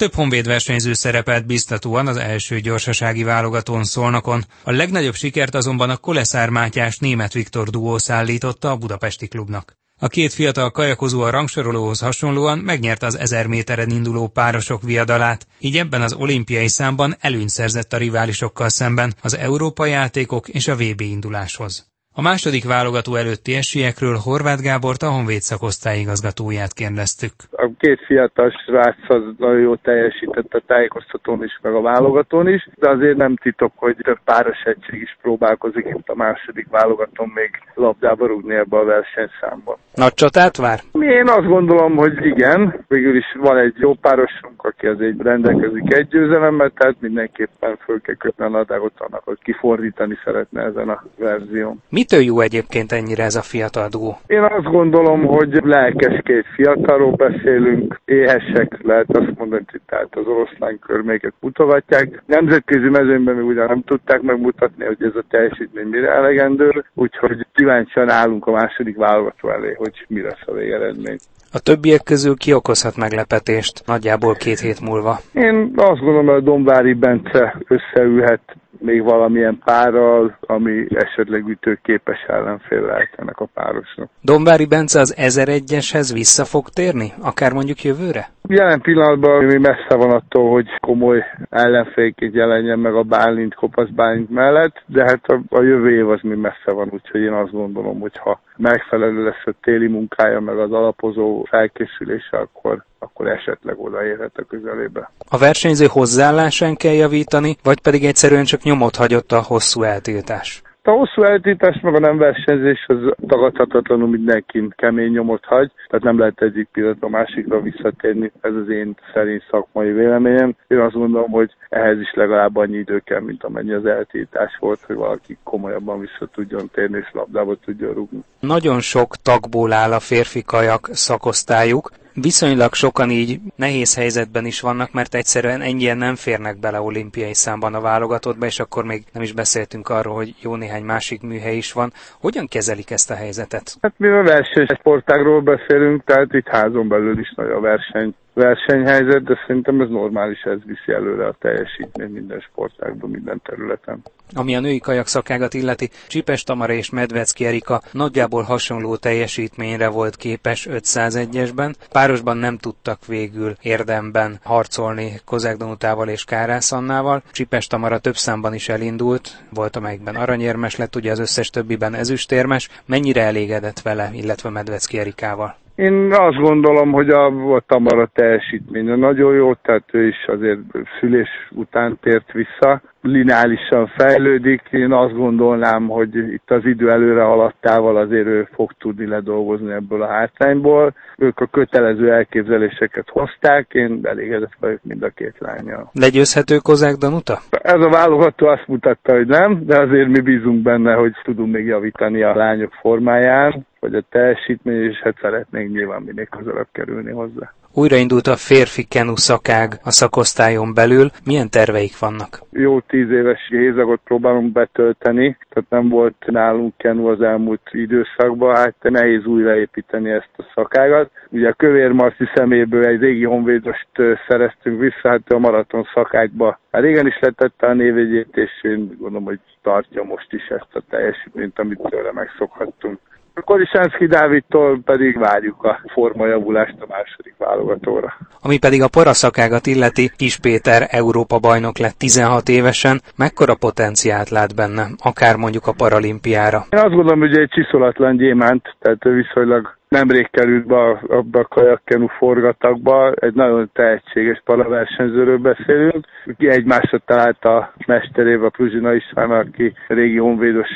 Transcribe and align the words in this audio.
Több 0.00 0.14
honvéd 0.14 0.46
versenyző 0.46 0.92
szerepelt 0.92 1.46
biztatóan 1.46 2.06
az 2.06 2.16
első 2.16 2.60
gyorsasági 2.60 3.22
válogatón 3.22 3.84
Szolnokon. 3.84 4.44
A 4.62 4.70
legnagyobb 4.70 5.14
sikert 5.14 5.54
azonban 5.54 5.90
a 5.90 5.96
Koleszár 5.96 6.48
Mátyás 6.48 6.98
német 6.98 7.32
Viktor 7.32 7.68
duó 7.68 7.98
szállította 7.98 8.70
a 8.70 8.76
budapesti 8.76 9.28
klubnak. 9.28 9.76
A 9.98 10.08
két 10.08 10.32
fiatal 10.32 10.70
kajakozó 10.70 11.20
a 11.20 11.30
rangsorolóhoz 11.30 12.00
hasonlóan 12.00 12.58
megnyerte 12.58 13.06
az 13.06 13.18
1000 13.18 13.46
méteren 13.46 13.90
induló 13.90 14.28
párosok 14.28 14.82
viadalát, 14.82 15.46
így 15.58 15.76
ebben 15.76 16.02
az 16.02 16.12
olimpiai 16.12 16.68
számban 16.68 17.16
előnyt 17.20 17.50
szerzett 17.50 17.92
a 17.92 17.96
riválisokkal 17.96 18.68
szemben 18.68 19.14
az 19.22 19.36
európai 19.36 19.90
játékok 19.90 20.48
és 20.48 20.68
a 20.68 20.76
VB 20.76 21.00
induláshoz. 21.00 21.89
A 22.14 22.22
második 22.22 22.64
válogató 22.64 23.14
előtti 23.14 23.54
esélyekről 23.54 24.16
Horváth 24.24 24.62
Gábort, 24.62 25.02
a 25.02 25.10
Honvéd 25.10 25.40
szakosztályigazgatóját 25.40 26.72
kérdeztük. 26.72 27.32
A 27.50 27.70
két 27.78 28.00
fiatal 28.06 28.50
srác 28.50 28.96
az 29.08 29.22
nagyon 29.38 29.60
jól 29.60 29.78
teljesített 29.82 30.52
a 30.54 30.62
tájékoztatón 30.66 31.44
is, 31.44 31.58
meg 31.62 31.74
a 31.74 31.80
válogatón 31.80 32.48
is, 32.48 32.68
de 32.74 32.90
azért 32.90 33.16
nem 33.16 33.36
titok, 33.36 33.72
hogy 33.76 33.96
több 34.02 34.18
páros 34.24 34.62
egység 34.64 35.00
is 35.00 35.16
próbálkozik 35.22 35.86
itt 35.98 36.08
a 36.08 36.14
második 36.14 36.66
válogatón 36.70 37.28
még 37.34 37.50
labdába 37.74 38.26
rúgni 38.26 38.54
ebbe 38.54 38.76
a 38.78 38.84
versenyszámba. 38.84 39.78
Nagy 39.94 40.14
csatát 40.14 40.56
vár? 40.56 40.80
Én 40.92 41.28
azt 41.28 41.46
gondolom, 41.46 41.96
hogy 41.96 42.26
igen. 42.26 42.84
Végül 42.88 43.16
is 43.16 43.26
van 43.40 43.58
egy 43.58 43.74
jó 43.76 43.94
párosunk, 43.94 44.64
aki 44.64 44.86
azért 44.86 45.22
rendelkezik 45.22 45.94
egy 45.94 46.08
győzelemmel, 46.08 46.72
tehát 46.74 46.96
mindenképpen 47.00 47.76
föl 47.84 48.00
kell 48.00 48.14
kötni 48.14 48.44
a 48.44 48.48
nadrágot 48.48 48.92
annak, 48.96 49.22
hogy 49.24 49.38
kifordítani 49.42 50.18
szeretne 50.24 50.62
ezen 50.62 50.88
a 50.88 51.04
verzión. 51.18 51.82
Mitől 52.00 52.20
jó 52.20 52.40
egyébként 52.40 52.92
ennyire 52.92 53.24
ez 53.24 53.34
a 53.34 53.42
fiatal 53.42 53.88
duó? 53.88 54.18
Én 54.26 54.42
azt 54.42 54.70
gondolom, 54.76 55.26
hogy 55.26 55.60
lelkes 55.62 56.20
két 56.24 56.46
fiatalról 56.54 57.12
beszélünk, 57.12 58.00
éhesek, 58.04 58.78
lehet 58.82 59.16
azt 59.16 59.38
mondani, 59.38 59.62
hogy 59.70 59.80
tehát 59.86 60.16
az 60.16 60.26
oroszlán 60.26 60.78
körméket 60.78 61.34
mutogatják. 61.40 62.22
Nemzetközi 62.26 62.88
mezőnyben 62.88 63.34
még 63.34 63.46
ugyan 63.46 63.66
nem 63.66 63.82
tudták 63.82 64.20
megmutatni, 64.20 64.84
hogy 64.84 64.96
ez 65.00 65.14
a 65.14 65.24
teljesítmény 65.28 65.86
mire 65.86 66.10
elegendő, 66.10 66.84
úgyhogy 66.94 67.46
kíváncsian 67.54 68.10
állunk 68.10 68.46
a 68.46 68.50
második 68.50 68.96
válogató 68.96 69.50
elé, 69.50 69.74
hogy 69.78 70.04
mi 70.08 70.20
lesz 70.20 70.46
a 70.46 70.52
végeredmény. 70.52 71.18
A 71.52 71.58
többiek 71.58 72.02
közül 72.02 72.36
ki 72.36 72.52
okozhat 72.52 72.96
meglepetést 72.96 73.82
nagyjából 73.86 74.34
két 74.34 74.58
hét 74.60 74.80
múlva? 74.80 75.18
Én 75.32 75.72
azt 75.76 76.00
gondolom, 76.00 76.26
hogy 76.26 76.34
a 76.34 76.40
Dombári 76.40 76.94
Bence 76.94 77.56
összeülhet 77.68 78.56
még 78.78 79.02
valamilyen 79.02 79.60
párral, 79.64 80.36
ami 80.40 80.86
esetleg 80.94 81.48
ütőképes 81.48 82.18
ellenfél 82.28 82.80
lehet 82.80 83.14
ennek 83.16 83.38
a 83.40 83.48
párosnak. 83.54 84.08
Dombári 84.20 84.66
Bence 84.66 85.00
az 85.00 85.14
1001-eshez 85.18 86.10
vissza 86.12 86.44
fog 86.44 86.68
térni, 86.68 87.12
akár 87.20 87.52
mondjuk 87.52 87.82
jövőre? 87.84 88.30
Jelen 88.52 88.80
pillanatban 88.80 89.44
mi 89.44 89.58
messze 89.58 89.94
van 89.96 90.10
attól, 90.10 90.50
hogy 90.50 90.66
komoly 90.80 91.24
ellenfélként 91.50 92.34
jelenjen 92.34 92.78
meg 92.78 92.94
a 92.94 93.02
Bálint, 93.02 93.54
Kopasz 93.54 93.88
Bálint 93.88 94.30
mellett, 94.30 94.82
de 94.86 95.02
hát 95.02 95.26
a, 95.26 95.40
a 95.48 95.62
jövő 95.62 95.96
év 95.96 96.08
az 96.08 96.20
mi 96.22 96.34
messze 96.34 96.72
van, 96.72 96.88
úgyhogy 96.92 97.20
én 97.20 97.32
azt 97.32 97.52
gondolom, 97.52 98.00
hogy 98.00 98.16
ha 98.16 98.40
megfelelő 98.56 99.24
lesz 99.24 99.44
a 99.44 99.52
téli 99.62 99.86
munkája, 99.86 100.40
meg 100.40 100.58
az 100.58 100.72
alapozó 100.72 101.46
felkészülése, 101.48 102.36
akkor 102.36 102.84
akkor 102.98 103.26
esetleg 103.28 103.78
odaérhet 103.78 104.36
a 104.36 104.44
közelébe. 104.48 105.10
A 105.28 105.38
versenyző 105.38 105.86
hozzáállásán 105.90 106.76
kell 106.76 106.92
javítani, 106.92 107.56
vagy 107.62 107.80
pedig 107.80 108.04
egyszerűen 108.04 108.44
csak 108.44 108.62
nyomot 108.62 108.96
hagyott 108.96 109.32
a 109.32 109.42
hosszú 109.42 109.82
eltiltás? 109.82 110.62
A 110.82 110.90
hosszú 110.90 111.22
eltítás 111.22 111.80
meg 111.80 111.94
a 111.94 111.98
nem 111.98 112.16
versenyzés 112.16 112.84
az 112.88 112.96
tagadhatatlanul 113.26 114.08
mindenkin 114.08 114.72
kemény 114.76 115.10
nyomot 115.10 115.44
hagy, 115.44 115.70
tehát 115.88 116.04
nem 116.04 116.18
lehet 116.18 116.42
egyik 116.42 116.68
pillanat 116.72 116.96
a 117.02 117.08
másikra 117.08 117.60
visszatérni, 117.60 118.32
ez 118.40 118.54
az 118.54 118.68
én 118.68 118.94
szerint 119.14 119.42
szakmai 119.50 119.92
véleményem. 119.92 120.54
Én 120.68 120.78
azt 120.78 120.94
gondolom, 120.94 121.30
hogy 121.30 121.54
ehhez 121.68 122.00
is 122.00 122.12
legalább 122.14 122.56
annyi 122.56 122.76
idő 122.76 122.98
kell, 122.98 123.20
mint 123.20 123.44
amennyi 123.44 123.72
az 123.72 123.86
eltiltás 123.86 124.56
volt, 124.60 124.80
hogy 124.86 124.96
valaki 124.96 125.38
komolyabban 125.44 126.00
vissza 126.00 126.26
tudjon 126.32 126.70
térni 126.72 126.98
és 126.98 127.10
labdába 127.12 127.56
tudjon 127.64 127.94
rúgni. 127.94 128.20
Nagyon 128.40 128.80
sok 128.80 129.16
tagból 129.16 129.72
áll 129.72 129.92
a 129.92 130.00
férfi 130.00 130.42
kajak 130.42 130.88
szakosztályuk 130.92 131.90
viszonylag 132.20 132.74
sokan 132.74 133.10
így 133.10 133.40
nehéz 133.56 133.94
helyzetben 133.96 134.46
is 134.46 134.60
vannak, 134.60 134.92
mert 134.92 135.14
egyszerűen 135.14 135.60
ennyien 135.60 135.96
nem 135.96 136.14
férnek 136.14 136.58
bele 136.60 136.80
olimpiai 136.80 137.34
számban 137.34 137.74
a 137.74 137.80
válogatottba, 137.80 138.46
és 138.46 138.60
akkor 138.60 138.84
még 138.84 139.04
nem 139.12 139.22
is 139.22 139.32
beszéltünk 139.32 139.88
arról, 139.88 140.14
hogy 140.14 140.34
jó 140.40 140.54
néhány 140.54 140.82
másik 140.82 141.22
műhely 141.22 141.56
is 141.56 141.72
van. 141.72 141.92
Hogyan 142.20 142.46
kezelik 142.46 142.90
ezt 142.90 143.10
a 143.10 143.14
helyzetet? 143.14 143.76
Hát 143.80 143.94
mi 143.96 144.08
a 144.08 144.22
versenysportágról 144.22 145.40
beszélünk, 145.40 146.04
tehát 146.04 146.32
itt 146.32 146.48
házon 146.48 146.88
belül 146.88 147.18
is 147.18 147.32
nagy 147.36 147.50
a 147.50 147.60
verseny 147.60 148.14
versenyhelyzet, 148.34 149.22
de 149.22 149.38
szerintem 149.46 149.80
ez 149.80 149.88
normális, 149.88 150.42
ez 150.42 150.58
viszi 150.64 150.92
előre 150.92 151.26
a 151.26 151.36
teljesítmény 151.38 152.10
minden 152.10 152.40
sportágban, 152.40 153.10
minden 153.10 153.40
területen. 153.44 154.02
Ami 154.34 154.56
a 154.56 154.60
női 154.60 154.78
kajak 154.78 155.06
szakágat 155.06 155.54
illeti, 155.54 155.90
Csipes 156.08 156.42
Tamara 156.42 156.72
és 156.72 156.90
Medvecki 156.90 157.46
Erika 157.46 157.82
nagyjából 157.92 158.42
hasonló 158.42 158.96
teljesítményre 158.96 159.88
volt 159.88 160.16
képes 160.16 160.68
501-esben, 160.70 161.74
párosban 161.92 162.36
nem 162.36 162.58
tudtak 162.58 163.06
végül 163.06 163.56
érdemben 163.62 164.38
harcolni 164.42 165.20
Kozák 165.24 165.56
Donutával 165.56 166.08
és 166.08 166.24
Kárász 166.24 166.72
Annával. 166.72 167.22
Csipes 167.32 167.66
Tamara 167.66 167.98
több 167.98 168.16
számban 168.16 168.54
is 168.54 168.68
elindult, 168.68 169.44
volt 169.54 169.76
amelyikben 169.76 170.16
aranyérmes 170.16 170.76
lett, 170.76 170.96
ugye 170.96 171.10
az 171.10 171.18
összes 171.18 171.50
többiben 171.50 171.94
ezüstérmes. 171.94 172.68
Mennyire 172.86 173.22
elégedett 173.22 173.80
vele, 173.80 174.10
illetve 174.12 174.50
Medvecki 174.50 174.98
Erikával? 174.98 175.59
Én 175.80 176.12
azt 176.12 176.36
gondolom, 176.36 176.92
hogy 176.92 177.08
a, 177.10 177.54
a 177.54 177.62
Tamara 177.66 178.10
teljesítménye 178.14 178.96
nagyon 178.96 179.34
jó, 179.34 179.54
tehát 179.54 179.84
ő 179.92 180.06
is 180.06 180.24
azért 180.26 180.58
szülés 181.00 181.28
után 181.50 181.98
tért 182.02 182.32
vissza, 182.32 182.80
lineálisan 183.02 183.92
fejlődik. 183.96 184.62
Én 184.70 184.92
azt 184.92 185.14
gondolnám, 185.14 185.88
hogy 185.88 186.16
itt 186.16 186.50
az 186.50 186.64
idő 186.64 186.90
előre 186.90 187.22
haladtával 187.22 187.96
azért 187.96 188.26
ő 188.26 188.48
fog 188.54 188.72
tudni 188.78 189.06
ledolgozni 189.06 189.72
ebből 189.72 190.02
a 190.02 190.08
hátrányból. 190.08 190.94
Ők 191.16 191.40
a 191.40 191.46
kötelező 191.46 192.12
elképzeléseket 192.12 193.08
hozták, 193.08 193.66
én 193.72 194.00
elégedett 194.02 194.56
vagyok 194.60 194.80
mind 194.82 195.02
a 195.02 195.08
két 195.08 195.34
lányjal. 195.38 195.90
Legyőzhető 195.92 196.56
Kozák 196.56 196.94
Danuta? 196.94 197.38
Ez 197.50 197.80
a 197.80 197.88
válogató 197.88 198.46
azt 198.46 198.66
mutatta, 198.66 199.12
hogy 199.12 199.26
nem, 199.26 199.62
de 199.66 199.78
azért 199.78 200.08
mi 200.08 200.20
bízunk 200.20 200.62
benne, 200.62 200.94
hogy 200.94 201.12
tudunk 201.22 201.52
még 201.52 201.66
javítani 201.66 202.22
a 202.22 202.34
lányok 202.34 202.72
formáján, 202.80 203.68
vagy 203.80 203.94
a 203.94 204.02
teljesítmény, 204.10 204.82
és 204.82 204.98
hát 204.98 205.18
szeretnénk 205.20 205.70
nyilván 205.70 206.02
minél 206.02 206.26
közelebb 206.26 206.68
kerülni 206.72 207.10
hozzá. 207.10 207.52
Újraindult 207.74 208.26
a 208.26 208.36
férfi 208.36 208.84
kenu 208.84 209.16
szakág 209.16 209.68
a 209.84 209.90
szakosztályon 209.90 210.74
belül. 210.74 211.10
Milyen 211.24 211.50
terveik 211.50 211.98
vannak? 211.98 212.38
Jó 212.50 212.80
tíz 212.80 213.10
éves 213.10 213.46
hézagot 213.48 214.00
próbálunk 214.04 214.52
betölteni, 214.52 215.36
tehát 215.48 215.70
nem 215.70 215.88
volt 215.88 216.14
nálunk 216.26 216.76
kenu 216.76 217.06
az 217.06 217.20
elmúlt 217.20 217.68
időszakban, 217.72 218.56
hát 218.56 218.74
nehéz 218.82 219.24
újraépíteni 219.24 220.10
ezt 220.10 220.30
a 220.36 220.42
szakágat. 220.54 221.10
Ugye 221.28 221.48
a 221.48 221.52
Kövér 221.52 221.90
Marci 221.90 222.24
szeméből 222.34 222.84
egy 222.84 223.00
régi 223.00 223.24
honvédost 223.24 223.88
szereztünk 224.28 224.80
vissza, 224.80 225.08
hát 225.08 225.32
a 225.32 225.38
maraton 225.38 225.88
szakákba. 225.94 226.58
Hát 226.72 226.82
régen 226.82 227.06
is 227.06 227.18
letette 227.20 227.66
a 227.66 227.74
névegyét, 227.74 228.36
és 228.36 228.50
én 228.62 228.96
gondolom, 228.98 229.24
hogy 229.24 229.40
tartja 229.62 230.02
most 230.02 230.32
is 230.32 230.46
ezt 230.46 230.74
a 230.74 230.82
teljesítményt, 230.88 231.58
amit 231.58 231.80
tőle 231.90 232.12
megszokhattunk. 232.12 232.98
Korisánszki 233.34 234.06
Dávidtól 234.06 234.80
pedig 234.84 235.18
várjuk 235.18 235.64
a 235.64 235.80
formajavulást 235.92 236.74
a 236.80 236.86
második 236.88 237.34
válogatóra. 237.38 238.12
Ami 238.42 238.58
pedig 238.58 238.82
a 238.82 238.88
paraszakágat 238.88 239.66
illeti, 239.66 240.10
Kis 240.16 240.38
Péter 240.38 240.86
Európa 240.90 241.38
bajnok 241.38 241.78
lett 241.78 241.98
16 241.98 242.48
évesen, 242.48 243.00
mekkora 243.16 243.54
potenciált 243.54 244.28
lát 244.28 244.54
benne, 244.54 244.86
akár 245.04 245.36
mondjuk 245.36 245.66
a 245.66 245.72
paralimpiára? 245.76 246.64
Én 246.70 246.78
azt 246.78 246.94
gondolom, 246.94 247.18
hogy 247.18 247.36
egy 247.38 247.48
csiszolatlan 247.48 248.16
gyémánt, 248.16 248.76
tehát 248.78 249.02
viszonylag 249.04 249.78
nemrég 249.90 250.30
került 250.30 250.66
be 250.66 250.76
abba 251.08 251.38
a 251.38 251.44
kajakkenu 251.44 252.06
forgatagba, 252.06 253.12
egy 253.12 253.34
nagyon 253.34 253.70
tehetséges 253.72 254.42
palaversenyzőről 254.44 255.38
beszélünk, 255.38 256.04
ki 256.38 256.48
egymásra 256.48 256.98
talált 256.98 257.44
a 257.44 257.72
mesterével, 257.86 258.46
a 258.46 258.50
Pruzsina 258.50 258.94
István, 258.94 259.30
aki 259.30 259.72
régi 259.88 260.16
honvédos 260.16 260.68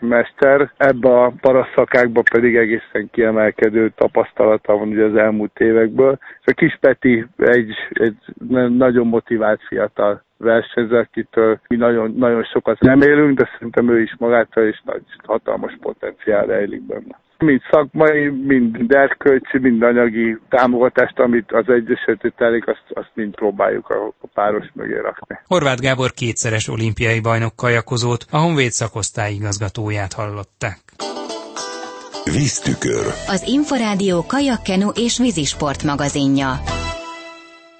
mester. 0.00 0.72
Ebbe 0.76 1.08
a 1.08 1.32
paraszakákba 1.40 2.22
pedig 2.30 2.56
egészen 2.56 3.08
kiemelkedő 3.10 3.92
tapasztalata 3.96 4.76
van 4.76 4.88
ugye 4.88 5.04
az 5.04 5.16
elmúlt 5.16 5.60
évekből. 5.60 6.18
És 6.44 6.52
a 6.52 6.52
kis 6.52 6.78
Peti 6.80 7.26
egy, 7.36 7.74
egy 7.90 8.16
nagyon 8.68 9.06
motivált 9.06 9.60
fiatal 9.68 10.22
versenyző, 10.38 10.96
akitől 10.96 11.60
mi 11.68 11.76
nagyon, 11.76 12.14
nagyon 12.16 12.42
sokat 12.44 12.78
remélünk, 12.80 13.38
de 13.38 13.48
szerintem 13.52 13.90
ő 13.90 14.00
is 14.00 14.14
magától 14.18 14.64
is 14.64 14.82
nagy, 14.84 15.02
hatalmas 15.24 15.76
potenciál 15.80 16.46
rejlik 16.46 16.82
benne 16.82 17.20
mind 17.42 17.60
szakmai, 17.70 18.28
mind 18.28 18.94
erkölcsi, 18.94 19.58
mind 19.58 19.82
anyagi 19.82 20.38
támogatást, 20.48 21.18
amit 21.18 21.52
az 21.52 21.64
Egyesült 21.68 22.34
telik, 22.36 22.66
azt, 22.68 22.84
azt 22.94 23.10
mind 23.14 23.34
próbáljuk 23.34 23.88
a, 23.88 24.06
a 24.20 24.26
páros 24.34 24.66
mögé 24.74 24.98
rakni. 24.98 25.38
Horváth 25.46 25.80
Gábor 25.80 26.10
kétszeres 26.10 26.68
olimpiai 26.68 27.20
bajnok 27.20 27.56
kajakozót, 27.56 28.26
a 28.30 28.38
Honvéd 28.38 28.70
szakosztály 28.70 29.32
igazgatóját 29.32 30.12
hallották. 30.12 30.78
Víztükör. 32.24 33.06
Az 33.28 33.42
Inforádió 33.46 34.24
kajakkenu 34.26 34.88
és 34.88 35.18
vízisport 35.18 35.82
magazinja. 35.82 36.50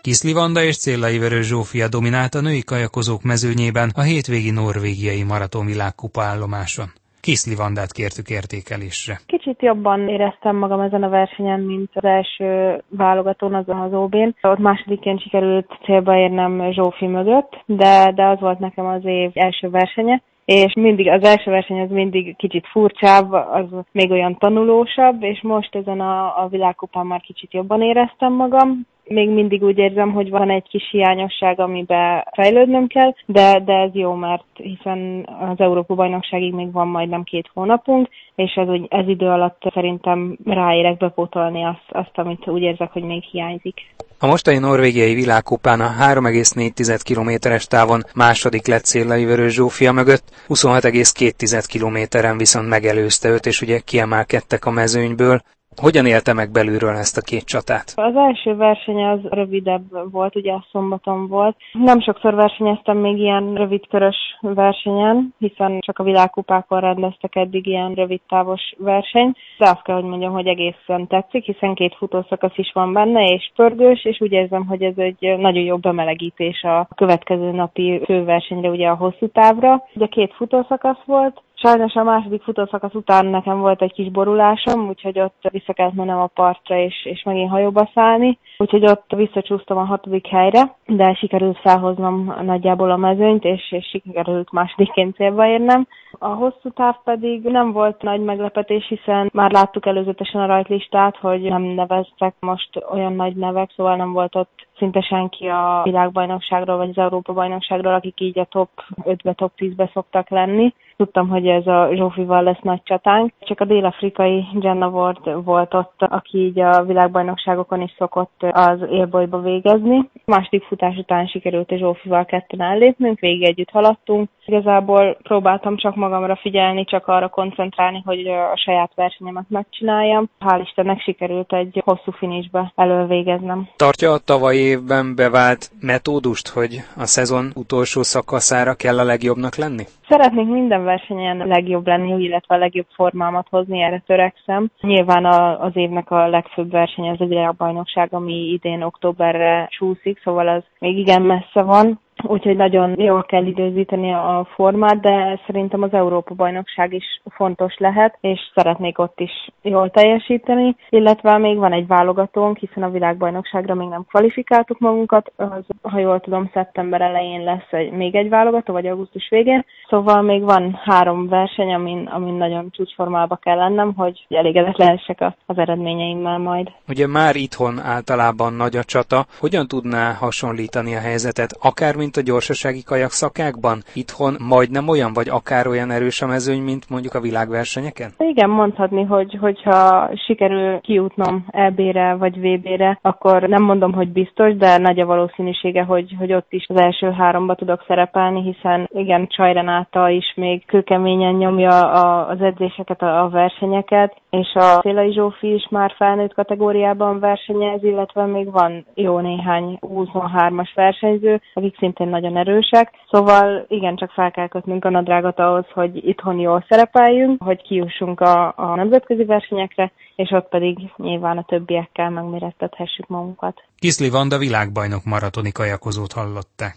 Kiszli 0.00 0.32
Vanda 0.32 0.62
és 0.62 0.76
Céllai 0.78 1.18
Vörös 1.18 1.46
Zsófia 1.46 1.88
dominált 1.88 2.34
a 2.34 2.40
női 2.40 2.62
kajakozók 2.62 3.22
mezőnyében 3.22 3.90
a 3.94 4.00
hétvégi 4.02 4.50
norvégiai 4.50 5.22
maraton 5.22 5.66
világkupa 5.66 6.22
állomáson. 6.22 6.92
Kiszli 7.26 7.54
Vandát 7.54 7.92
kértük 7.92 8.28
értékelésre. 8.28 9.20
Kicsit 9.26 9.62
jobban 9.62 10.08
éreztem 10.08 10.56
magam 10.56 10.80
ezen 10.80 11.02
a 11.02 11.08
versenyen, 11.08 11.60
mint 11.60 11.90
az 11.94 12.04
első 12.04 12.82
válogatón 12.88 13.54
azon 13.54 13.80
az 13.80 13.92
OB-n. 13.92 14.34
Ott 14.42 14.58
másodiként 14.58 15.22
sikerült 15.22 15.78
célba 15.84 16.16
érnem 16.16 16.72
Zsófi 16.72 17.06
mögött, 17.06 17.62
de, 17.66 18.12
de 18.14 18.24
az 18.26 18.40
volt 18.40 18.58
nekem 18.58 18.86
az 18.86 19.04
év 19.04 19.30
első 19.34 19.70
versenye 19.70 20.22
és 20.52 20.74
mindig 20.74 21.08
az 21.08 21.22
első 21.22 21.50
verseny 21.50 21.80
az 21.80 21.90
mindig 21.90 22.36
kicsit 22.36 22.66
furcsább, 22.66 23.32
az 23.32 23.66
még 23.92 24.10
olyan 24.10 24.38
tanulósabb, 24.38 25.22
és 25.22 25.40
most 25.42 25.74
ezen 25.74 26.00
a, 26.00 26.42
a 26.42 26.48
világkupán 26.50 27.06
már 27.06 27.20
kicsit 27.20 27.52
jobban 27.52 27.82
éreztem 27.82 28.32
magam. 28.32 28.86
Még 29.04 29.28
mindig 29.28 29.62
úgy 29.62 29.78
érzem, 29.78 30.12
hogy 30.12 30.30
van 30.30 30.50
egy 30.50 30.68
kis 30.68 30.88
hiányosság, 30.90 31.60
amiben 31.60 32.24
fejlődnöm 32.32 32.86
kell, 32.86 33.14
de, 33.26 33.60
de 33.64 33.72
ez 33.72 33.90
jó, 33.92 34.14
mert 34.14 34.44
hiszen 34.54 35.28
az 35.40 35.60
Európa 35.60 35.94
bajnokságig 35.94 36.52
még 36.54 36.72
van 36.72 36.88
majdnem 36.88 37.22
két 37.22 37.50
hónapunk, 37.54 38.08
és 38.34 38.54
ez, 38.54 38.68
ez 38.88 39.08
idő 39.08 39.26
alatt 39.26 39.62
szerintem 39.74 40.38
ráérek 40.44 40.96
bepótolni 40.96 41.64
azt, 41.64 41.86
azt, 41.88 42.18
amit 42.18 42.48
úgy 42.48 42.62
érzek, 42.62 42.92
hogy 42.92 43.02
még 43.02 43.22
hiányzik. 43.22 43.80
A 44.22 44.26
mostani 44.26 44.58
norvégiai 44.58 45.14
világkupán 45.14 45.80
a 45.80 45.94
3,4 46.00 47.00
kilométeres 47.02 47.66
távon 47.66 48.06
második 48.14 48.66
lett 48.66 48.84
Széllai 48.84 49.24
Vörös 49.24 49.52
Zsófia 49.52 49.92
mögött, 49.92 50.28
26,2 50.48 51.64
kilométeren 51.66 52.36
viszont 52.36 52.68
megelőzte 52.68 53.28
őt, 53.28 53.46
és 53.46 53.60
ugye 53.60 53.78
kiemelkedtek 53.78 54.64
a 54.64 54.70
mezőnyből. 54.70 55.42
Hogyan 55.76 56.06
élte 56.06 56.32
meg 56.32 56.50
belülről 56.50 56.96
ezt 56.96 57.16
a 57.16 57.20
két 57.20 57.44
csatát? 57.44 57.92
Az 57.96 58.16
első 58.16 58.54
verseny 58.54 59.04
az 59.04 59.18
rövidebb 59.22 60.10
volt, 60.10 60.36
ugye 60.36 60.52
a 60.52 60.66
szombaton 60.70 61.28
volt. 61.28 61.56
Nem 61.72 62.00
sokszor 62.00 62.34
versenyeztem 62.34 62.96
még 62.96 63.18
ilyen 63.18 63.54
rövidkörös 63.54 64.16
versenyen, 64.40 65.34
hiszen 65.38 65.78
csak 65.80 65.98
a 65.98 66.02
világkupákon 66.02 66.80
rendeztek 66.80 67.36
eddig 67.36 67.66
ilyen 67.66 67.94
rövidtávos 67.94 68.74
versenyt, 68.78 69.36
de 69.58 69.68
azt 69.68 69.82
kell, 69.82 69.94
hogy 69.94 70.04
mondjam, 70.04 70.32
hogy 70.32 70.46
egészen 70.46 71.06
tetszik, 71.06 71.44
hiszen 71.44 71.74
két 71.74 71.94
futószakasz 71.96 72.58
is 72.58 72.70
van 72.74 72.92
benne, 72.92 73.24
és 73.24 73.50
pörgős, 73.54 74.04
és 74.04 74.20
úgy 74.20 74.32
érzem, 74.32 74.66
hogy 74.66 74.82
ez 74.82 74.96
egy 74.96 75.36
nagyon 75.38 75.62
jó 75.62 75.76
bemelegítés 75.76 76.62
a 76.62 76.88
következő 76.94 77.50
napi 77.50 78.00
főversenyre, 78.04 78.68
ugye 78.68 78.88
a 78.88 78.94
hosszú 78.94 79.28
távra. 79.28 79.82
Ugye 79.94 80.06
két 80.06 80.34
futószakasz 80.34 81.02
volt, 81.04 81.42
Sajnos 81.64 81.94
a 81.94 82.02
második 82.02 82.42
futószakasz 82.42 82.94
után 82.94 83.26
nekem 83.26 83.58
volt 83.60 83.82
egy 83.82 83.92
kis 83.92 84.10
borulásom, 84.10 84.88
úgyhogy 84.88 85.20
ott 85.20 85.48
vissza 85.50 85.72
kellett 85.72 85.94
mennem 85.94 86.18
a 86.18 86.26
partra 86.26 86.76
és, 86.76 87.04
és 87.04 87.22
megint 87.22 87.50
hajóba 87.50 87.90
szállni. 87.94 88.38
Úgyhogy 88.58 88.86
ott 88.86 89.12
visszacsúsztam 89.16 89.76
a 89.78 89.84
hatodik 89.84 90.26
helyre, 90.26 90.76
de 90.86 91.14
sikerült 91.14 91.58
felhoznom 91.58 92.34
nagyjából 92.42 92.90
a 92.90 92.96
mezőnyt, 92.96 93.44
és, 93.44 93.72
és 93.72 93.86
sikerült 93.86 94.52
másodikként 94.52 95.14
célba 95.14 95.46
érnem. 95.46 95.86
A 96.18 96.28
hosszú 96.28 96.70
táv 96.74 96.94
pedig 97.04 97.42
nem 97.42 97.72
volt 97.72 98.02
nagy 98.02 98.20
meglepetés, 98.20 98.86
hiszen 98.88 99.30
már 99.32 99.50
láttuk 99.50 99.86
előzetesen 99.86 100.40
a 100.40 100.46
rajtlistát, 100.46 101.16
hogy 101.16 101.40
nem 101.40 101.62
neveztek 101.62 102.34
most 102.40 102.84
olyan 102.90 103.12
nagy 103.12 103.36
nevek, 103.36 103.72
szóval 103.76 103.96
nem 103.96 104.12
volt 104.12 104.34
ott 104.34 104.66
szinte 104.78 105.00
senki 105.00 105.46
a 105.46 105.80
világbajnokságról 105.84 106.76
vagy 106.76 106.88
az 106.88 106.98
Európa 106.98 107.32
bajnokságról, 107.32 107.94
akik 107.94 108.20
így 108.20 108.38
a 108.38 108.44
top 108.44 108.68
5-be, 109.02 109.32
top 109.32 109.52
10-be 109.56 109.90
szoktak 109.92 110.28
lenni. 110.28 110.74
Tudtam, 111.02 111.28
hogy 111.28 111.46
ez 111.46 111.66
a 111.66 111.88
Zsófival 111.94 112.42
lesz 112.42 112.60
nagy 112.62 112.82
csatánk. 112.82 113.32
Csak 113.40 113.60
a 113.60 113.64
dél-afrikai 113.64 114.44
Jenna 114.60 114.86
Ward 114.86 115.44
volt 115.44 115.74
ott, 115.74 115.94
aki 115.98 116.38
így 116.38 116.60
a 116.60 116.84
világbajnokságokon 116.84 117.80
is 117.80 117.94
szokott 117.98 118.42
az 118.50 118.78
élbolyba 118.90 119.40
végezni. 119.40 119.96
A 120.14 120.20
második 120.24 120.64
futás 120.64 120.96
után 120.96 121.26
sikerült 121.26 121.70
a 121.70 121.76
Zsófival 121.76 122.24
ketten 122.24 122.60
ellépnünk, 122.60 123.20
végig 123.20 123.42
együtt 123.42 123.70
haladtunk. 123.70 124.28
Igazából 124.46 125.16
próbáltam 125.22 125.76
csak 125.76 125.96
magamra 125.96 126.36
figyelni, 126.36 126.84
csak 126.84 127.06
arra 127.06 127.28
koncentrálni, 127.28 128.02
hogy 128.04 128.26
a 128.26 128.56
saját 128.56 128.92
versenyemet 128.94 129.44
megcsináljam. 129.48 130.28
Hál' 130.40 130.60
Istennek 130.62 131.00
sikerült 131.00 131.52
egy 131.52 131.82
hosszú 131.84 132.10
finisbe 132.10 132.72
elővégeznem. 132.74 133.68
Tartja 133.76 134.12
a 134.12 134.18
tavalyi 134.18 134.58
évben 134.58 135.14
bevált 135.16 135.70
metódust, 135.80 136.48
hogy 136.48 136.76
a 136.96 137.06
szezon 137.06 137.50
utolsó 137.54 138.02
szakaszára 138.02 138.74
kell 138.74 138.98
a 138.98 139.04
legjobbnak 139.04 139.56
lenni? 139.56 139.84
Szeretnék 140.08 140.46
minden 140.46 140.84
versenyen 140.92 141.36
legjobb 141.46 141.86
lenni, 141.86 142.22
illetve 142.22 142.54
a 142.54 142.58
legjobb 142.58 142.86
formámat 142.94 143.46
hozni, 143.50 143.82
erre 143.82 144.02
törekszem. 144.06 144.70
Nyilván 144.80 145.24
a, 145.24 145.60
az 145.60 145.72
évnek 145.74 146.10
a 146.10 146.28
legfőbb 146.28 146.70
verseny 146.70 147.08
az 147.08 147.20
a 147.20 147.26
világbajnokság, 147.26 148.08
ami 148.12 148.34
idén 148.34 148.82
októberre 148.82 149.66
csúszik, 149.70 150.20
szóval 150.24 150.48
az 150.48 150.62
még 150.78 150.98
igen 150.98 151.22
messze 151.22 151.62
van 151.62 152.00
úgyhogy 152.22 152.56
nagyon 152.56 153.00
jól 153.00 153.22
kell 153.22 153.46
időzíteni 153.46 154.12
a 154.12 154.48
formát, 154.54 155.00
de 155.00 155.40
szerintem 155.46 155.82
az 155.82 155.92
Európa-bajnokság 155.92 156.92
is 156.92 157.20
fontos 157.30 157.76
lehet, 157.78 158.18
és 158.20 158.40
szeretnék 158.54 158.98
ott 158.98 159.20
is 159.20 159.50
jól 159.62 159.90
teljesíteni, 159.90 160.76
illetve 160.88 161.38
még 161.38 161.56
van 161.56 161.72
egy 161.72 161.86
válogatónk, 161.86 162.58
hiszen 162.58 162.82
a 162.82 162.90
világbajnokságra 162.90 163.74
még 163.74 163.88
nem 163.88 164.04
kvalifikáltuk 164.08 164.78
magunkat, 164.78 165.32
az, 165.36 165.64
ha 165.82 165.98
jól 165.98 166.20
tudom, 166.20 166.50
szeptember 166.52 167.00
elején 167.00 167.42
lesz 167.44 167.70
egy, 167.70 167.90
még 167.90 168.14
egy 168.14 168.28
válogató, 168.28 168.72
vagy 168.72 168.86
augusztus 168.86 169.28
végén, 169.30 169.64
szóval 169.88 170.22
még 170.22 170.42
van 170.42 170.80
három 170.84 171.28
verseny, 171.28 171.74
amin, 171.74 172.06
amin 172.06 172.34
nagyon 172.34 172.70
csúcsformába 172.70 173.36
kell 173.36 173.56
lennem, 173.56 173.94
hogy 173.94 174.26
elégedett 174.28 174.76
lehessek 174.76 175.24
az 175.46 175.58
eredményeimmel 175.58 176.38
majd. 176.38 176.70
Ugye 176.88 177.06
már 177.06 177.36
itthon 177.36 177.78
általában 177.78 178.52
nagy 178.52 178.76
a 178.76 178.84
csata, 178.84 179.24
hogyan 179.40 179.66
tudná 179.66 180.12
hasonlítani 180.12 180.94
a 180.94 181.00
helyzetet, 181.00 181.56
akár 181.60 181.96
mint 182.02 182.16
a 182.16 182.28
gyorsasági 182.30 182.82
kajak 182.82 183.10
szakákban? 183.10 183.82
Itthon 183.94 184.34
majdnem 184.54 184.88
olyan, 184.88 185.12
vagy 185.12 185.28
akár 185.28 185.66
olyan 185.66 185.90
erős 185.90 186.22
a 186.22 186.26
mezőny, 186.26 186.62
mint 186.62 186.90
mondjuk 186.90 187.14
a 187.14 187.20
világversenyeken? 187.20 188.10
Igen, 188.18 188.50
mondhatni, 188.50 189.04
hogy 189.04 189.36
hogyha 189.40 190.10
sikerül 190.26 190.80
kijutnom 190.80 191.44
EB-re 191.50 192.14
vagy 192.14 192.36
VB-re, 192.40 192.98
akkor 193.02 193.42
nem 193.42 193.62
mondom, 193.62 193.92
hogy 193.92 194.08
biztos, 194.08 194.56
de 194.56 194.78
nagy 194.78 195.00
a 195.00 195.06
valószínűsége, 195.06 195.82
hogy, 195.82 196.14
hogy 196.18 196.32
ott 196.32 196.52
is 196.52 196.66
az 196.68 196.80
első 196.80 197.10
háromba 197.10 197.54
tudok 197.54 197.84
szerepelni, 197.86 198.42
hiszen 198.42 198.88
igen, 198.92 199.26
Csajrenáta 199.28 200.08
is 200.08 200.32
még 200.36 200.64
kőkeményen 200.66 201.34
nyomja 201.34 201.90
a, 201.90 202.28
az 202.28 202.40
edzéseket, 202.40 203.02
a, 203.02 203.22
a 203.24 203.28
versenyeket, 203.28 204.16
és 204.30 204.54
a 204.54 204.80
Szélai 204.82 205.12
Zsófi 205.12 205.54
is 205.54 205.66
már 205.70 205.94
felnőtt 205.96 206.34
kategóriában 206.34 207.20
versenyez, 207.20 207.82
illetve 207.84 208.26
még 208.26 208.50
van 208.50 208.86
jó 208.94 209.18
néhány 209.18 209.78
23-as 209.80 210.70
versenyző, 210.74 211.40
akik 211.54 211.76
szintén 211.76 211.91
szintén 211.96 212.20
nagyon 212.20 212.36
erősek. 212.36 212.90
Szóval 213.10 213.66
igen, 213.68 213.96
csak 213.96 214.10
fel 214.10 214.30
kell 214.30 214.48
kötnünk 214.48 214.84
a 214.84 214.90
nadrágot 214.90 215.38
ahhoz, 215.38 215.64
hogy 215.74 216.08
itthon 216.08 216.38
jól 216.38 216.64
szerepeljünk, 216.68 217.42
hogy 217.42 217.62
kiussunk 217.62 218.20
a, 218.20 218.54
a 218.56 218.74
nemzetközi 218.74 219.24
versenyekre, 219.24 219.92
és 220.16 220.30
ott 220.30 220.48
pedig 220.48 220.78
nyilván 220.96 221.38
a 221.38 221.44
többiekkel 221.44 222.10
megmérettethessük 222.10 223.06
magunkat. 223.06 223.62
Kiszli 223.78 224.10
Vanda 224.10 224.38
világbajnok 224.38 225.04
maratoni 225.04 225.52
kajakozót 225.52 226.12
hallották. 226.12 226.76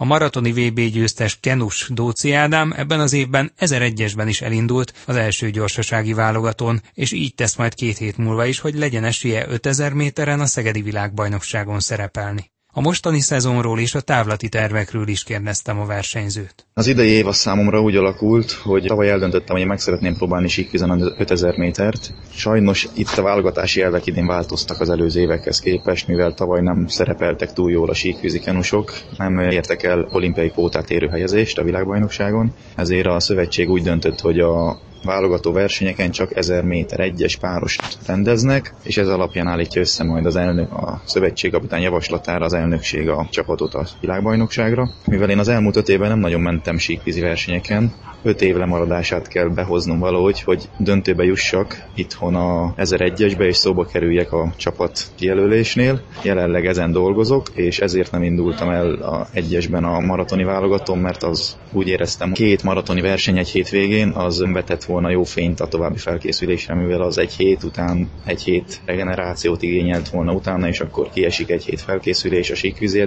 A 0.00 0.04
maratoni 0.04 0.52
VB 0.52 0.80
győztes 0.80 1.40
Kenus 1.40 1.88
Dóci 1.94 2.32
Ádám 2.32 2.72
ebben 2.76 3.00
az 3.00 3.12
évben 3.12 3.50
1001-esben 3.58 4.24
is 4.26 4.40
elindult 4.40 4.92
az 5.06 5.16
első 5.16 5.50
gyorsasági 5.50 6.12
válogatón, 6.12 6.80
és 6.94 7.12
így 7.12 7.34
tesz 7.34 7.56
majd 7.56 7.74
két 7.74 7.96
hét 7.96 8.16
múlva 8.16 8.44
is, 8.44 8.60
hogy 8.60 8.74
legyen 8.74 9.04
esélye 9.04 9.48
5000 9.48 9.92
méteren 9.92 10.40
a 10.40 10.46
Szegedi 10.46 10.82
világbajnokságon 10.82 11.80
szerepelni. 11.80 12.50
A 12.78 12.80
mostani 12.80 13.20
szezonról 13.20 13.80
és 13.80 13.94
a 13.94 14.00
távlati 14.00 14.48
tervekről 14.48 15.08
is 15.08 15.24
kérdeztem 15.24 15.80
a 15.80 15.86
versenyzőt. 15.86 16.66
Az 16.74 16.86
idei 16.86 17.08
év 17.08 17.26
a 17.26 17.32
számomra 17.32 17.80
úgy 17.80 17.96
alakult, 17.96 18.50
hogy 18.52 18.84
tavaly 18.86 19.10
eldöntöttem, 19.10 19.56
hogy 19.56 19.66
meg 19.66 19.78
szeretném 19.78 20.16
próbálni 20.16 20.46
az 20.72 21.12
5000 21.18 21.56
métert. 21.56 22.14
Sajnos 22.30 22.88
itt 22.94 23.08
a 23.16 23.22
válogatási 23.22 23.80
elvek 23.80 24.06
idén 24.06 24.26
változtak 24.26 24.80
az 24.80 24.90
előző 24.90 25.20
évekhez 25.20 25.60
képest, 25.60 26.06
mivel 26.06 26.34
tavaly 26.34 26.60
nem 26.60 26.86
szerepeltek 26.86 27.52
túl 27.52 27.70
jól 27.70 27.88
a 27.88 27.94
síkvízi 27.94 28.38
kenusok, 28.38 28.92
nem 29.16 29.38
értek 29.38 29.82
el 29.82 30.08
olimpiai 30.12 30.50
pótát 30.50 30.90
érő 30.90 31.06
helyezést 31.08 31.58
a 31.58 31.62
világbajnokságon, 31.62 32.54
ezért 32.76 33.06
a 33.06 33.20
szövetség 33.20 33.70
úgy 33.70 33.82
döntött, 33.82 34.20
hogy 34.20 34.38
a 34.40 34.78
válogató 35.04 35.52
versenyeken 35.52 36.10
csak 36.10 36.36
1000 36.36 36.64
méter 36.64 37.00
egyes 37.00 37.36
párost 37.36 37.98
rendeznek, 38.06 38.74
és 38.82 38.96
ez 38.96 39.08
alapján 39.08 39.46
állítja 39.46 39.80
össze 39.80 40.04
majd 40.04 40.26
az 40.26 40.36
elnök, 40.36 40.72
a 40.72 41.02
szövetségkapitány 41.04 41.82
javaslatára 41.82 42.44
az 42.44 42.52
elnökség 42.52 43.08
a 43.08 43.26
csapatot 43.30 43.74
a 43.74 43.86
világbajnokságra. 44.00 44.90
Mivel 45.06 45.30
én 45.30 45.38
az 45.38 45.48
elmúlt 45.48 45.76
öt 45.76 45.88
évben 45.88 46.08
nem 46.08 46.18
nagyon 46.18 46.40
mentem 46.40 46.78
síkvízi 46.78 47.20
versenyeken, 47.20 47.92
öt 48.22 48.42
év 48.42 48.56
lemaradását 48.56 49.28
kell 49.28 49.48
behoznom 49.48 49.98
valahogy, 49.98 50.42
hogy 50.42 50.68
döntőbe 50.78 51.24
jussak 51.24 51.84
itthon 51.94 52.34
a 52.34 52.74
1001-esbe, 52.76 53.44
és 53.46 53.56
szóba 53.56 53.84
kerüljek 53.84 54.32
a 54.32 54.52
csapat 54.56 55.00
kijelölésnél. 55.14 56.00
Jelenleg 56.22 56.66
ezen 56.66 56.92
dolgozok, 56.92 57.48
és 57.54 57.78
ezért 57.78 58.10
nem 58.10 58.22
indultam 58.22 58.70
el 58.70 58.92
a 58.92 59.26
egyesben 59.32 59.84
a 59.84 60.00
maratoni 60.00 60.44
válogatón, 60.44 60.98
mert 60.98 61.22
az 61.22 61.56
úgy 61.72 61.88
éreztem, 61.88 62.32
két 62.32 62.62
maratoni 62.62 63.00
verseny 63.00 63.38
egy 63.38 63.48
hétvégén, 63.48 64.08
az 64.08 64.40
önvetett 64.40 64.84
volna 64.84 65.10
jó 65.10 65.22
fényt 65.22 65.60
a 65.60 65.68
további 65.68 65.98
felkészülésre, 65.98 66.74
mivel 66.74 67.02
az 67.02 67.18
egy 67.18 67.32
hét 67.32 67.62
után 67.62 68.10
egy 68.24 68.42
hét 68.42 68.80
regenerációt 68.84 69.62
igényelt 69.62 70.08
volna 70.08 70.32
utána, 70.32 70.68
és 70.68 70.80
akkor 70.80 71.08
kiesik 71.10 71.50
egy 71.50 71.64
hét 71.64 71.80
felkészülés 71.80 72.50
a 72.50 72.54
síkvízi 72.54 73.06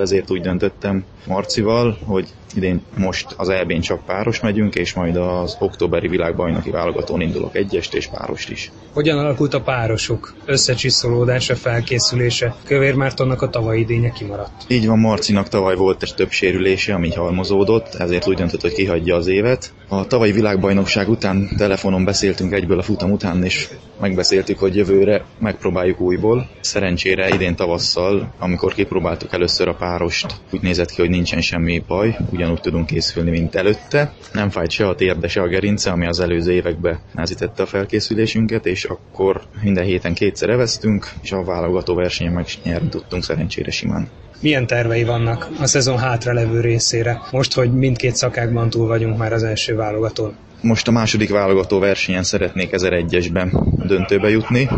ezért 0.00 0.30
úgy 0.30 0.40
döntöttem 0.40 1.04
Marcival, 1.26 1.98
hogy 2.06 2.28
idén 2.54 2.82
most 2.96 3.34
az 3.36 3.48
EB-n 3.48 3.80
csak 3.80 4.04
páros 4.04 4.40
megyünk, 4.42 4.74
és 4.74 4.94
majd 4.94 5.16
az 5.16 5.56
októberi 5.58 6.08
világbajnoki 6.08 6.70
válogatón 6.70 7.20
indulok 7.20 7.56
egyest 7.56 7.94
és 7.94 8.06
párost 8.06 8.50
is. 8.50 8.70
Hogyan 8.92 9.18
alakult 9.18 9.54
a 9.54 9.60
párosuk? 9.60 10.34
Összecsiszolódása, 10.44 11.56
felkészülése? 11.56 12.54
Kövér 12.64 12.94
Mártonnak 12.94 13.42
a 13.42 13.50
tavalyi 13.50 13.80
idénye 13.80 14.10
kimaradt. 14.10 14.64
Így 14.68 14.86
van, 14.86 14.98
Marcinak 14.98 15.48
tavaly 15.48 15.76
volt 15.76 16.02
egy 16.02 16.14
több 16.14 16.30
sérülése, 16.30 16.94
ami 16.94 17.10
halmozódott, 17.10 17.94
ezért 17.94 18.28
úgy 18.28 18.36
döntött, 18.36 18.60
hogy 18.60 18.72
kihagyja 18.72 19.16
az 19.16 19.26
évet. 19.26 19.72
A 19.88 20.06
tavalyi 20.06 20.32
világbajnokság 20.32 21.08
után 21.08 21.48
telefonon 21.56 22.04
beszéltünk 22.04 22.52
egyből 22.52 22.78
a 22.78 22.82
futam 22.82 23.10
után, 23.10 23.44
és 23.44 23.68
megbeszéltük, 24.00 24.58
hogy 24.58 24.76
jövőre 24.76 25.24
megpróbáljuk 25.38 26.00
újból. 26.00 26.48
Szerencsére 26.60 27.28
idén 27.34 27.54
tavasszal, 27.54 28.34
amikor 28.38 28.74
kipróbáltuk 28.74 29.32
először 29.32 29.68
a 29.68 29.74
párost, 29.74 30.34
úgy 30.52 30.60
nézett 30.60 30.90
ki, 30.90 31.00
hogy 31.00 31.10
nincsen 31.10 31.40
semmi 31.40 31.82
baj, 31.86 32.16
ugyanúgy 32.30 32.60
tudunk 32.60 32.86
készülni, 32.86 33.30
mint 33.30 33.54
előtte. 33.54 34.12
Nem 34.32 34.50
fájt 34.50 34.70
se 34.70 34.88
a 34.88 34.94
térde, 34.94 35.28
se 35.28 35.40
a 35.40 35.48
gerince, 35.48 35.90
ami 35.90 36.06
az 36.06 36.20
előző 36.20 36.52
években 36.52 36.98
názítette 37.12 37.62
a 37.62 37.66
felkészülésünket, 37.66 38.66
és 38.66 38.84
akkor 38.84 39.42
minden 39.62 39.84
héten 39.84 40.14
kétszer 40.14 40.50
eveztünk, 40.50 41.12
és 41.22 41.32
a 41.32 41.44
válogató 41.44 41.94
versenyen 41.94 42.32
megnyerni 42.32 42.88
tudtunk 42.88 43.24
szerencsére 43.24 43.70
simán. 43.70 44.08
Milyen 44.40 44.66
tervei 44.66 45.04
vannak 45.04 45.48
a 45.60 45.66
szezon 45.66 45.98
hátralevő 45.98 46.60
részére, 46.60 47.20
most, 47.30 47.54
hogy 47.54 47.72
mindkét 47.72 48.16
szakákban 48.16 48.70
túl 48.70 48.86
vagyunk 48.86 49.16
már 49.16 49.32
az 49.32 49.42
első 49.42 49.76
válogatón? 49.76 50.36
Most 50.62 50.88
a 50.88 50.90
második 50.90 51.30
válogató 51.30 51.78
versenyen 51.78 52.22
szeretnék 52.22 52.68
1001-esben 52.72 53.52
döntőbe 53.86 54.28
jutni, 54.28 54.68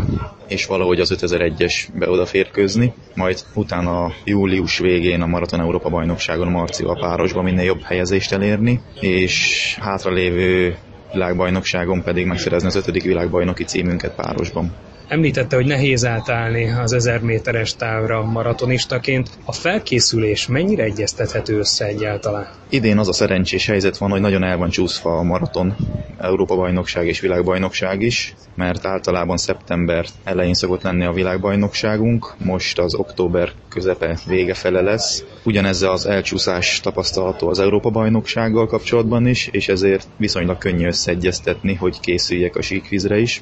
és 0.47 0.65
valahogy 0.65 0.99
az 0.99 1.15
5001-esbe 1.19 2.09
odaférkőzni, 2.09 2.93
majd 3.15 3.39
utána 3.53 4.11
július 4.23 4.77
végén 4.77 5.21
a 5.21 5.25
Maraton 5.25 5.59
Európa 5.59 5.89
bajnokságon 5.89 6.47
Marcival 6.51 6.97
párosban 6.99 7.43
minél 7.43 7.63
jobb 7.65 7.81
helyezést 7.81 8.31
elérni, 8.31 8.81
és 8.99 9.77
hátralévő 9.81 10.77
világbajnokságon 11.13 12.03
pedig 12.03 12.25
megszerezni 12.25 12.67
az 12.67 12.75
ötödik 12.75 13.03
világbajnoki 13.03 13.63
címünket 13.63 14.15
párosban. 14.15 14.75
Említette, 15.07 15.55
hogy 15.55 15.65
nehéz 15.65 16.05
átállni 16.05 16.69
az 16.69 16.93
1000 16.93 17.21
méteres 17.21 17.75
távra 17.75 18.23
maratonistaként. 18.23 19.29
A 19.45 19.51
felkészülés 19.51 20.47
mennyire 20.47 20.83
egyeztethető 20.83 21.57
össze 21.57 21.85
egyáltalán? 21.85 22.47
Idén 22.69 22.97
az 22.97 23.07
a 23.07 23.13
szerencsés 23.13 23.65
helyzet 23.65 23.97
van, 23.97 24.09
hogy 24.09 24.21
nagyon 24.21 24.43
el 24.43 24.57
van 24.57 24.69
csúszva 24.69 25.17
a 25.17 25.23
maraton, 25.23 25.75
Európa-bajnokság 26.19 27.07
és 27.07 27.19
világbajnokság 27.19 28.01
is, 28.01 28.35
mert 28.55 28.85
általában 28.85 29.37
szeptember 29.37 30.05
elején 30.23 30.53
szokott 30.53 30.81
lenni 30.81 31.05
a 31.05 31.11
világbajnokságunk, 31.11 32.33
most 32.43 32.79
az 32.79 32.95
október 32.95 33.51
közepe 33.69 34.17
vége 34.27 34.53
fele 34.53 34.81
lesz. 34.81 35.23
Ugyanezzel 35.43 35.91
az 35.91 36.05
elcsúszás 36.05 36.79
tapasztalható 36.79 37.49
az 37.49 37.59
Európa-bajnoksággal 37.59 38.67
kapcsolatban 38.67 39.27
is, 39.27 39.47
és 39.51 39.67
ezért 39.67 40.07
viszonylag 40.17 40.57
könnyű 40.57 40.85
összeegyeztetni, 40.87 41.73
hogy 41.73 41.99
készüljek 41.99 42.55
a 42.55 42.61
síkvízre 42.61 43.17
is, 43.17 43.41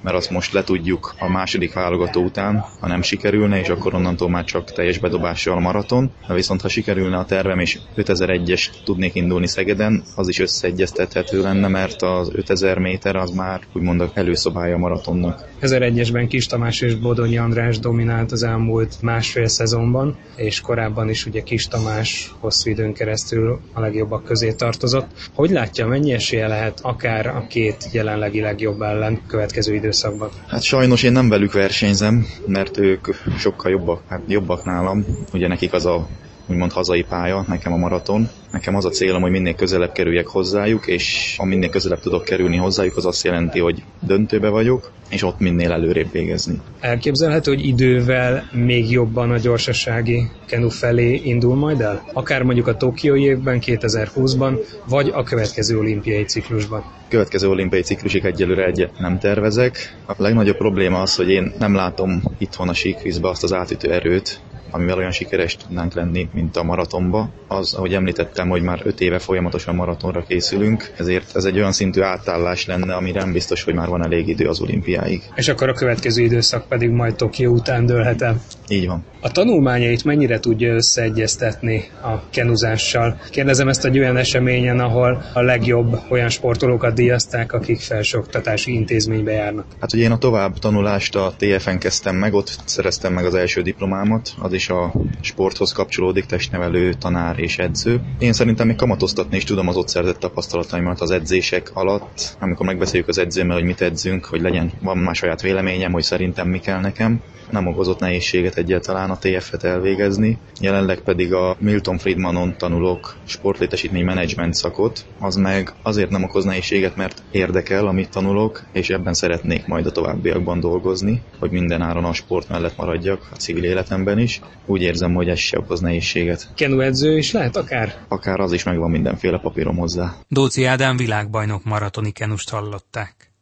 mert 0.00 0.16
azt 0.16 0.30
most 0.30 0.52
le 0.52 0.64
tudjuk 0.64 1.03
a 1.18 1.28
második 1.28 1.72
válogató 1.72 2.22
után, 2.22 2.64
ha 2.80 2.86
nem 2.86 3.02
sikerülne, 3.02 3.60
és 3.60 3.68
akkor 3.68 3.94
onnantól 3.94 4.30
már 4.30 4.44
csak 4.44 4.72
teljes 4.72 4.98
bedobással 4.98 5.56
a 5.56 5.60
maraton. 5.60 6.12
De 6.28 6.34
viszont 6.34 6.60
ha 6.60 6.68
sikerülne 6.68 7.16
a 7.16 7.24
tervem, 7.24 7.58
és 7.58 7.78
5001-es 7.96 8.66
tudnék 8.84 9.14
indulni 9.14 9.46
Szegeden, 9.46 10.02
az 10.16 10.28
is 10.28 10.38
összeegyeztethető 10.38 11.42
lenne, 11.42 11.68
mert 11.68 12.02
az 12.02 12.30
5000 12.32 12.78
méter 12.78 13.16
az 13.16 13.30
már 13.30 13.60
úgymond 13.72 14.10
előszobája 14.14 14.74
a 14.74 14.78
maratonnak. 14.78 15.48
1001-esben 15.60 16.26
Kis 16.28 16.46
Tamás 16.46 16.80
és 16.80 16.94
Bodonyi 16.94 17.38
András 17.38 17.78
dominált 17.78 18.32
az 18.32 18.42
elmúlt 18.42 19.02
másfél 19.02 19.46
szezonban, 19.46 20.16
és 20.36 20.60
korábban 20.60 21.08
is 21.08 21.26
ugye 21.26 21.42
Kis 21.42 21.66
Tamás 21.66 22.34
hosszú 22.40 22.70
időn 22.70 22.94
keresztül 22.94 23.60
a 23.72 23.80
legjobbak 23.80 24.24
közé 24.24 24.52
tartozott. 24.52 25.06
Hogy 25.34 25.50
látja, 25.50 25.86
mennyi 25.86 26.12
esélye 26.12 26.46
lehet 26.46 26.78
akár 26.82 27.26
a 27.26 27.46
két 27.48 27.88
jelenlegi 27.92 28.40
legjobb 28.40 28.80
ellen 28.82 29.20
következő 29.26 29.74
időszakban? 29.74 30.28
Hát 30.46 30.62
sajnos 30.62 30.93
én 31.02 31.12
nem 31.12 31.28
velük 31.28 31.52
versenyzem, 31.52 32.26
mert 32.46 32.78
ők 32.78 33.06
sokkal 33.38 33.70
jobbak, 33.70 34.02
hát 34.08 34.20
jobbak 34.26 34.64
nálam. 34.64 35.04
Ugye 35.32 35.48
nekik 35.48 35.72
az 35.72 35.86
a 35.86 36.08
úgymond 36.46 36.72
hazai 36.72 37.02
pálya, 37.02 37.44
nekem 37.48 37.72
a 37.72 37.76
maraton. 37.76 38.28
Nekem 38.52 38.74
az 38.74 38.84
a 38.84 38.90
célom, 38.90 39.22
hogy 39.22 39.30
minél 39.30 39.54
közelebb 39.54 39.92
kerüljek 39.92 40.26
hozzájuk, 40.26 40.86
és 40.86 41.34
ha 41.38 41.44
minél 41.44 41.68
közelebb 41.68 42.00
tudok 42.00 42.24
kerülni 42.24 42.56
hozzájuk, 42.56 42.96
az 42.96 43.06
azt 43.06 43.24
jelenti, 43.24 43.58
hogy 43.58 43.82
döntőbe 44.00 44.48
vagyok, 44.48 44.90
és 45.10 45.22
ott 45.22 45.38
minél 45.38 45.72
előrébb 45.72 46.12
végezni. 46.12 46.60
Elképzelhető, 46.80 47.54
hogy 47.54 47.66
idővel 47.66 48.48
még 48.52 48.90
jobban 48.90 49.30
a 49.30 49.38
gyorsasági 49.38 50.28
kenu 50.46 50.68
felé 50.68 51.20
indul 51.24 51.54
majd 51.54 51.80
el? 51.80 52.04
Akár 52.12 52.42
mondjuk 52.42 52.66
a 52.66 52.76
Tokiói 52.76 53.22
évben, 53.22 53.58
2020-ban, 53.66 54.58
vagy 54.88 55.10
a 55.14 55.22
következő 55.22 55.78
olimpiai 55.78 56.24
ciklusban? 56.24 56.84
Következő 57.08 57.48
olimpiai 57.48 57.82
ciklusig 57.82 58.24
egyelőre 58.24 58.64
egyet 58.64 58.98
nem 58.98 59.18
tervezek. 59.18 59.96
A 60.06 60.14
legnagyobb 60.16 60.56
probléma 60.56 61.00
az, 61.00 61.16
hogy 61.16 61.30
én 61.30 61.52
nem 61.58 61.74
látom 61.74 62.22
itthon 62.38 62.68
a 62.68 62.74
síkvízbe 62.74 63.28
azt 63.28 63.42
az 63.42 63.52
átütő 63.52 63.92
erőt, 63.92 64.40
amivel 64.74 64.96
olyan 64.98 65.10
sikeres 65.10 65.56
tudnánk 65.56 65.94
lenni, 65.94 66.28
mint 66.32 66.56
a 66.56 66.62
maratonba. 66.62 67.28
Az, 67.48 67.74
ahogy 67.74 67.94
említettem, 67.94 68.48
hogy 68.48 68.62
már 68.62 68.80
5 68.84 69.00
éve 69.00 69.18
folyamatosan 69.18 69.74
maratonra 69.74 70.22
készülünk, 70.22 70.92
ezért 70.96 71.36
ez 71.36 71.44
egy 71.44 71.56
olyan 71.56 71.72
szintű 71.72 72.00
átállás 72.00 72.66
lenne, 72.66 72.94
ami 72.94 73.10
nem 73.10 73.32
biztos, 73.32 73.62
hogy 73.62 73.74
már 73.74 73.88
van 73.88 74.04
elég 74.04 74.28
idő 74.28 74.46
az 74.48 74.60
olimpiáig. 74.60 75.22
És 75.34 75.48
akkor 75.48 75.68
a 75.68 75.72
következő 75.72 76.22
időszak 76.22 76.68
pedig 76.68 76.90
majd 76.90 77.14
Tokió 77.14 77.52
után 77.52 77.86
dőlhet 77.86 78.22
el. 78.22 78.40
Így 78.68 78.86
van. 78.86 79.04
A 79.20 79.30
tanulmányait 79.30 80.04
mennyire 80.04 80.40
tudja 80.40 80.74
összeegyeztetni 80.74 81.84
a 82.02 82.28
kenuzással? 82.30 83.20
Kérdezem 83.30 83.68
ezt 83.68 83.84
egy 83.84 83.98
olyan 83.98 84.16
eseményen, 84.16 84.80
ahol 84.80 85.24
a 85.32 85.40
legjobb 85.40 86.00
olyan 86.08 86.28
sportolókat 86.28 86.94
díjazták, 86.94 87.52
akik 87.52 87.80
felsőoktatási 87.80 88.72
intézménybe 88.72 89.32
járnak. 89.32 89.66
Hát 89.80 89.94
ugye 89.94 90.02
én 90.02 90.10
a 90.10 90.18
tovább 90.18 90.58
tanulást 90.58 91.16
a 91.16 91.34
TFN 91.38 91.76
kezdtem 91.76 92.16
meg, 92.16 92.34
ott 92.34 92.56
szereztem 92.64 93.12
meg 93.12 93.24
az 93.24 93.34
első 93.34 93.62
diplomámat, 93.62 94.34
az 94.38 94.52
is 94.52 94.68
a 94.68 94.92
sporthoz 95.20 95.72
kapcsolódik, 95.72 96.24
testnevelő, 96.24 96.92
tanár 96.92 97.38
és 97.38 97.58
edző. 97.58 98.00
Én 98.18 98.32
szerintem 98.32 98.66
még 98.66 98.76
kamatoztatni 98.76 99.36
is 99.36 99.44
tudom 99.44 99.68
az 99.68 99.76
ott 99.76 99.88
szerzett 99.88 100.18
tapasztalataimat 100.18 101.00
az 101.00 101.10
edzések 101.10 101.70
alatt, 101.74 102.36
amikor 102.40 102.66
megbeszéljük 102.66 103.08
az 103.08 103.18
edzőmmel, 103.18 103.56
hogy 103.56 103.66
mit 103.66 103.80
edzünk, 103.80 104.24
hogy 104.24 104.40
legyen, 104.40 104.72
van 104.82 104.98
már 104.98 105.14
saját 105.14 105.42
véleményem, 105.42 105.92
hogy 105.92 106.02
szerintem 106.02 106.48
mi 106.48 106.58
kell 106.58 106.80
nekem. 106.80 107.20
Nem 107.50 107.66
okozott 107.66 108.00
nehézséget 108.00 108.53
egyáltalán 108.56 109.10
a 109.10 109.18
TF-et 109.18 109.64
elvégezni. 109.64 110.38
Jelenleg 110.60 111.00
pedig 111.00 111.32
a 111.32 111.56
Milton 111.58 111.98
Friedmanon 111.98 112.56
tanulok 112.56 113.16
sportlétesítmény 113.24 114.04
menedzsment 114.04 114.54
szakot, 114.54 115.04
az 115.20 115.36
meg 115.36 115.72
azért 115.82 116.10
nem 116.10 116.22
okoz 116.22 116.44
nehézséget, 116.44 116.96
mert 116.96 117.22
érdekel, 117.30 117.86
amit 117.86 118.10
tanulok, 118.10 118.62
és 118.72 118.90
ebben 118.90 119.14
szeretnék 119.14 119.66
majd 119.66 119.86
a 119.86 119.92
továbbiakban 119.92 120.60
dolgozni, 120.60 121.22
hogy 121.38 121.50
minden 121.50 121.82
áron 121.82 122.04
a 122.04 122.12
sport 122.12 122.48
mellett 122.48 122.76
maradjak, 122.76 123.28
a 123.32 123.36
civil 123.36 123.64
életemben 123.64 124.18
is. 124.18 124.40
Úgy 124.66 124.82
érzem, 124.82 125.14
hogy 125.14 125.28
ez 125.28 125.38
se 125.38 125.58
okoz 125.58 125.80
nehézséget. 125.80 126.48
Kenu 126.54 126.80
edző 126.80 127.16
is 127.16 127.32
lehet 127.32 127.56
akár? 127.56 127.94
Akár 128.08 128.40
az 128.40 128.52
is 128.52 128.62
megvan 128.62 128.90
mindenféle 128.90 129.38
papírom 129.38 129.76
hozzá. 129.76 130.14
Dóci 130.28 130.64
Ádám 130.64 130.96
világbajnok 130.96 131.64
maratoni 131.64 132.10
kenust 132.10 132.50
hallották. 132.50 133.33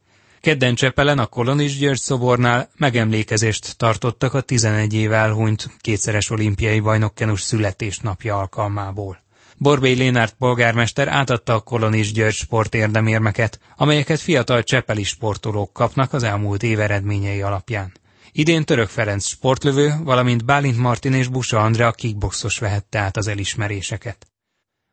Kedden 0.42 0.74
Csepelen 0.74 1.18
a 1.18 1.26
Kolonis 1.26 1.78
György 1.78 1.98
szobornál 1.98 2.70
megemlékezést 2.76 3.76
tartottak 3.76 4.34
a 4.34 4.40
11 4.40 4.94
év 4.94 5.12
elhunyt 5.12 5.70
kétszeres 5.80 6.30
olimpiai 6.30 6.80
bajnokkenus 6.80 7.40
születésnapja 7.40 8.38
alkalmából. 8.38 9.22
Borbély 9.56 9.94
Lénárt 9.94 10.34
polgármester 10.38 11.08
átadta 11.08 11.54
a 11.54 11.60
Kolonis 11.60 12.12
György 12.12 12.34
sportérdemérmeket, 12.34 13.60
amelyeket 13.76 14.20
fiatal 14.20 14.62
csepeli 14.62 15.02
sportolók 15.02 15.72
kapnak 15.72 16.12
az 16.12 16.22
elmúlt 16.22 16.62
év 16.62 16.80
eredményei 16.80 17.42
alapján. 17.42 17.92
Idén 18.32 18.64
Török 18.64 18.88
Ferenc 18.88 19.26
sportlövő, 19.26 19.94
valamint 20.04 20.44
Bálint 20.44 20.78
Martin 20.78 21.12
és 21.12 21.28
Busa 21.28 21.58
Andrea 21.58 21.92
kickboxos 21.92 22.58
vehette 22.58 22.98
át 22.98 23.16
az 23.16 23.26
elismeréseket. 23.26 24.31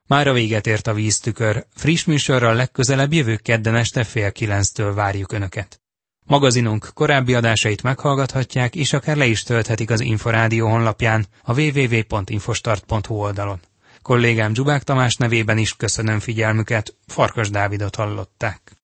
Már 0.09 0.27
a 0.27 0.33
véget 0.33 0.67
ért 0.67 0.87
a 0.87 0.93
víztükör, 0.93 1.65
friss 1.75 2.03
műsorral 2.03 2.55
legközelebb 2.55 3.13
jövő 3.13 3.35
kedden 3.35 3.75
este 3.75 4.03
fél 4.03 4.31
kilenctől 4.31 4.93
várjuk 4.93 5.31
Önöket. 5.31 5.81
Magazinunk 6.25 6.89
korábbi 6.93 7.33
adásait 7.33 7.83
meghallgathatják, 7.83 8.75
és 8.75 8.93
akár 8.93 9.17
le 9.17 9.25
is 9.25 9.43
tölthetik 9.43 9.89
az 9.89 9.99
Inforádió 9.99 10.67
honlapján, 10.67 11.25
a 11.43 11.61
www.infostart.hu 11.61 13.15
oldalon. 13.15 13.59
Kollégám 14.01 14.53
Zsubák 14.53 14.83
Tamás 14.83 15.15
nevében 15.15 15.57
is 15.57 15.73
köszönöm 15.73 16.19
figyelmüket, 16.19 16.95
Farkas 17.07 17.49
Dávidot 17.49 17.95
hallották. 17.95 18.77